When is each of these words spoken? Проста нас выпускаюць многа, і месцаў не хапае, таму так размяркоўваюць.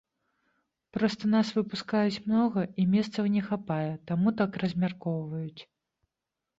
Проста 0.97 1.23
нас 1.33 1.51
выпускаюць 1.57 2.23
многа, 2.25 2.65
і 2.81 2.87
месцаў 2.97 3.31
не 3.37 3.47
хапае, 3.51 3.89
таму 4.11 4.37
так 4.45 4.51
размяркоўваюць. 4.67 5.61